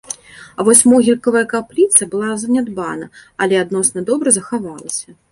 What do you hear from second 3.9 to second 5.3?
добра захавалася.